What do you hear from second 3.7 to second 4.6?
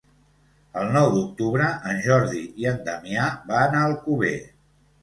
a Alcover.